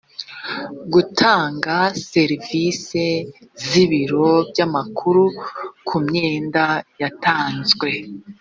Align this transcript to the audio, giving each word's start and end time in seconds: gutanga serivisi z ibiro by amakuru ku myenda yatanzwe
gutanga 0.93 1.75
serivisi 2.11 3.05
z 3.67 3.69
ibiro 3.83 4.29
by 4.49 4.59
amakuru 4.67 5.23
ku 5.87 5.97
myenda 6.07 6.65
yatanzwe 7.01 7.89